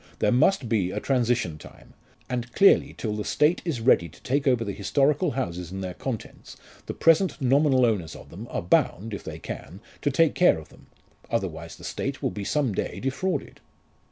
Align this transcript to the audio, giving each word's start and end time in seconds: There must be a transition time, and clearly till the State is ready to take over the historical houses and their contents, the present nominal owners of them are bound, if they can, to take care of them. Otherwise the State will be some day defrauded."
There 0.17 0.31
must 0.31 0.67
be 0.67 0.89
a 0.89 0.99
transition 0.99 1.59
time, 1.59 1.93
and 2.27 2.51
clearly 2.53 2.95
till 2.97 3.15
the 3.15 3.23
State 3.23 3.61
is 3.63 3.81
ready 3.81 4.09
to 4.09 4.19
take 4.23 4.47
over 4.47 4.65
the 4.65 4.73
historical 4.73 5.29
houses 5.33 5.69
and 5.71 5.83
their 5.83 5.93
contents, 5.93 6.57
the 6.87 6.95
present 6.95 7.39
nominal 7.39 7.85
owners 7.85 8.15
of 8.15 8.31
them 8.31 8.47
are 8.49 8.63
bound, 8.63 9.13
if 9.13 9.23
they 9.23 9.37
can, 9.37 9.79
to 10.01 10.09
take 10.09 10.33
care 10.33 10.57
of 10.57 10.69
them. 10.69 10.87
Otherwise 11.29 11.75
the 11.75 11.83
State 11.83 12.23
will 12.23 12.31
be 12.31 12.43
some 12.43 12.73
day 12.73 12.99
defrauded." 12.99 13.59